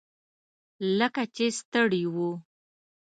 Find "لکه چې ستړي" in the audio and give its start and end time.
0.97-2.03